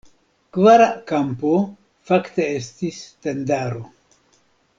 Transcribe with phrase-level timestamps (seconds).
[0.57, 1.51] Kvara kampo
[2.11, 3.87] fakte estis tendaro.